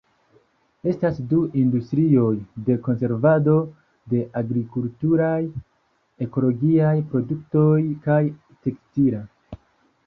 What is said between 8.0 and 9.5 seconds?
kaj tekstila.